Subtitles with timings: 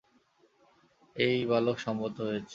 [1.15, 2.49] এই বালক সম্মত হয়েছে।